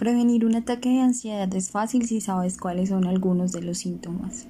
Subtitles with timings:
[0.00, 4.46] Prevenir un ataque de ansiedad es fácil si sabes cuáles son algunos de los síntomas.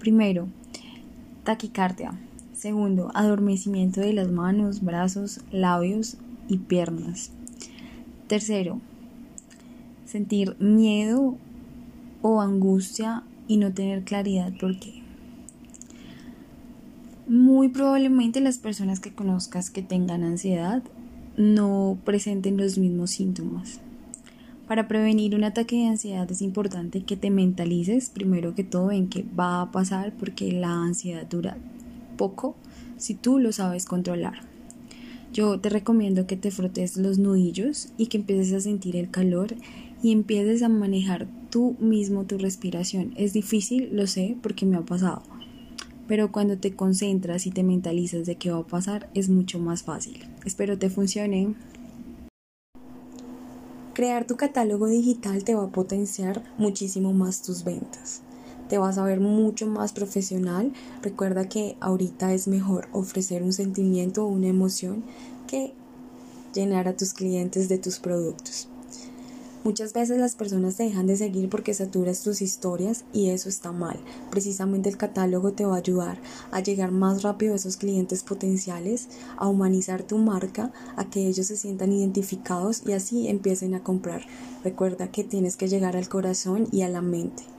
[0.00, 0.48] Primero,
[1.44, 2.18] taquicardia.
[2.52, 6.16] Segundo, adormecimiento de las manos, brazos, labios
[6.48, 7.30] y piernas.
[8.26, 8.80] Tercero,
[10.06, 11.36] sentir miedo
[12.20, 15.04] o angustia y no tener claridad por qué.
[17.28, 20.82] Muy probablemente las personas que conozcas que tengan ansiedad
[21.36, 23.82] no presenten los mismos síntomas.
[24.66, 29.08] Para prevenir un ataque de ansiedad es importante que te mentalices primero que todo en
[29.08, 31.56] que va a pasar porque la ansiedad dura
[32.16, 32.56] poco
[32.96, 34.40] si tú lo sabes controlar.
[35.32, 39.54] Yo te recomiendo que te frotes los nudillos y que empieces a sentir el calor
[40.02, 43.12] y empieces a manejar tú mismo tu respiración.
[43.16, 45.22] Es difícil, lo sé, porque me ha pasado.
[46.08, 49.82] Pero cuando te concentras y te mentalizas de qué va a pasar, es mucho más
[49.82, 50.18] fácil.
[50.44, 51.54] Espero te funcione.
[53.96, 58.20] Crear tu catálogo digital te va a potenciar muchísimo más tus ventas.
[58.68, 60.74] Te vas a ver mucho más profesional.
[61.00, 65.02] Recuerda que ahorita es mejor ofrecer un sentimiento o una emoción
[65.46, 65.72] que
[66.52, 68.68] llenar a tus clientes de tus productos.
[69.66, 73.72] Muchas veces las personas te dejan de seguir porque saturas tus historias y eso está
[73.72, 73.98] mal.
[74.30, 76.18] Precisamente el catálogo te va a ayudar
[76.52, 81.46] a llegar más rápido a esos clientes potenciales, a humanizar tu marca, a que ellos
[81.48, 84.24] se sientan identificados y así empiecen a comprar.
[84.62, 87.55] Recuerda que tienes que llegar al corazón y a la mente.